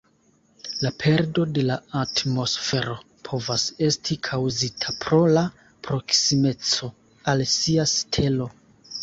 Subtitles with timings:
[0.83, 2.95] La perdo de la atmosfero
[3.29, 5.45] povas esti kaŭzita pro la
[5.91, 6.91] proksimeco
[7.35, 8.51] al sia stelo.